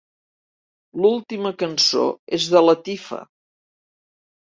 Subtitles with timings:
[1.03, 2.07] l'última cançó
[2.41, 3.25] és de Latifa